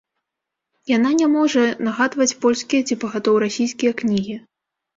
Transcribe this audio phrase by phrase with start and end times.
[0.91, 4.35] Яна не можа нагадваць польскія ці пагатоў расійскія кнігі.